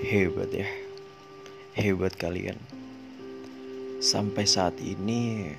[0.00, 0.64] Hebat ya,
[1.76, 2.56] hebat kalian.
[4.00, 5.52] Sampai saat ini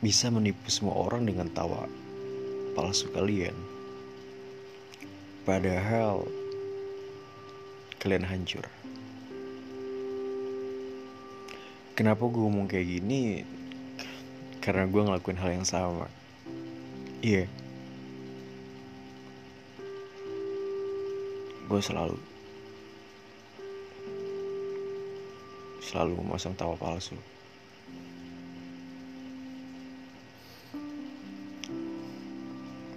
[0.00, 1.84] bisa menipu semua orang dengan tawa
[2.72, 3.52] palsu kalian.
[5.44, 6.24] Padahal
[8.00, 8.64] kalian hancur.
[11.92, 13.44] Kenapa gue ngomong kayak gini?
[14.64, 16.08] Karena gue ngelakuin hal yang sama.
[17.20, 17.44] Iya.
[17.44, 17.57] Yeah.
[21.68, 22.16] Gue selalu
[25.84, 27.16] selalu memasang tawa palsu.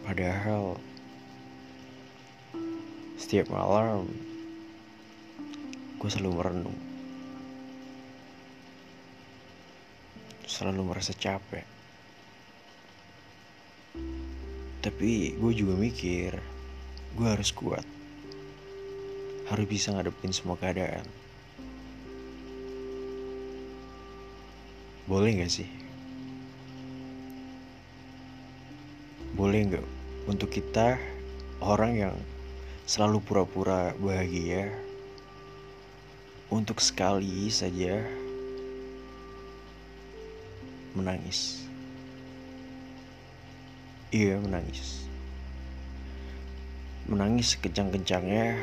[0.08, 0.76] Padahal
[3.16, 4.12] setiap malam
[6.00, 6.80] gue selalu merenung.
[10.48, 11.64] Selalu merasa capek.
[14.84, 16.36] Tapi gue juga mikir,
[17.16, 18.01] gue harus kuat.
[19.52, 21.04] Harus bisa ngadepin semua keadaan.
[25.12, 25.68] Boleh gak sih?
[29.36, 29.84] Boleh gak
[30.32, 30.96] untuk kita
[31.60, 32.16] orang yang
[32.88, 34.72] selalu pura-pura bahagia
[36.48, 38.00] untuk sekali saja
[40.96, 41.68] menangis.
[44.12, 45.08] Iya, menangis.
[47.08, 48.60] Menangis sekejang-kencangnya.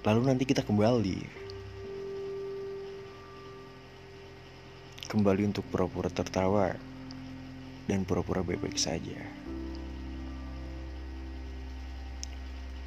[0.00, 1.18] Lalu nanti kita kembali.
[5.12, 6.72] Kembali untuk pura-pura tertawa
[7.84, 9.20] dan pura-pura baik-baik saja.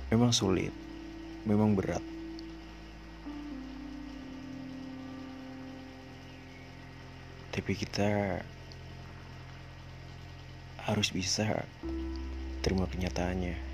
[0.10, 0.74] Memang sulit,
[1.46, 2.02] memang berat.
[7.54, 8.42] Tapi kita
[10.90, 11.62] harus bisa
[12.66, 13.73] terima kenyataannya.